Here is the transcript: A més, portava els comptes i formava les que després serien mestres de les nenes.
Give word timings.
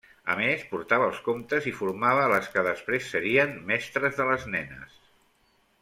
A 0.35 0.35
més, 0.37 0.61
portava 0.69 1.09
els 1.09 1.19
comptes 1.27 1.67
i 1.71 1.75
formava 1.81 2.25
les 2.33 2.49
que 2.55 2.65
després 2.69 3.13
serien 3.17 3.55
mestres 3.71 4.19
de 4.23 4.29
les 4.33 4.49
nenes. 4.57 4.99